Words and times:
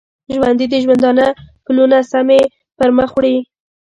ژوندي 0.33 0.65
د 0.69 0.75
ژوندانه 0.83 1.25
پلونه 1.63 1.97
سمی 2.11 2.41
پرمخ 2.77 3.09
وړي 3.13 3.35